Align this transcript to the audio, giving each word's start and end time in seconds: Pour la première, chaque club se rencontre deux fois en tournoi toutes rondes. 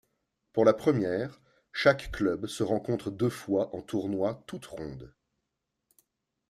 Pour 0.51 0.65
la 0.65 0.73
première, 0.73 1.39
chaque 1.71 2.09
club 2.11 2.47
se 2.47 2.63
rencontre 2.63 3.11
deux 3.11 3.29
fois 3.29 3.69
en 3.75 3.83
tournoi 3.83 4.43
toutes 4.47 4.65
rondes. 4.65 5.13